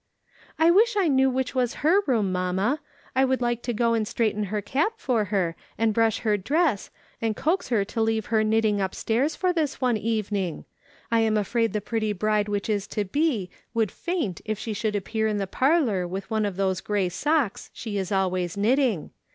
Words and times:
"I 0.57 0.71
wish 0.71 0.95
I 0.97 1.07
knew 1.07 1.29
which 1.29 1.53
was 1.53 1.81
her 1.85 2.01
room, 2.07 2.31
mamma; 2.31 2.79
I 3.15 3.23
would 3.23 3.39
like 3.39 3.61
to 3.61 3.71
go 3.71 3.93
and 3.93 4.07
straighten 4.07 4.45
her 4.45 4.59
cap 4.59 4.93
for 4.97 5.25
her, 5.25 5.55
and 5.77 5.93
brush 5.93 6.21
her 6.21 6.37
dress, 6.37 6.89
and 7.21 7.35
coax 7.35 7.69
her 7.69 7.85
to 7.85 8.01
leave 8.01 8.25
her 8.33 8.43
knitting 8.43 8.81
upstairs 8.81 9.35
for 9.35 9.53
this 9.53 9.79
one 9.79 9.97
evening. 9.97 10.65
I 11.11 11.19
am 11.19 11.37
afraid 11.37 11.71
the 11.73 11.81
pretty 11.81 12.13
bride 12.13 12.47
that 12.47 12.67
is 12.67 12.87
to 12.87 13.05
be 13.05 13.51
would 13.75 13.91
faint 13.91 14.41
if 14.43 14.57
she 14.57 14.73
should 14.73 14.95
appear 14.95 15.27
in 15.27 15.37
the 15.37 15.45
parlour 15.45 16.07
with 16.07 16.31
one 16.31 16.45
of 16.47 16.55
those 16.55 16.81
grey 16.81 17.07
socks 17.07 17.69
she 17.71 17.99
is 17.99 18.11
always 18.11 18.57
knitting. 18.57 19.11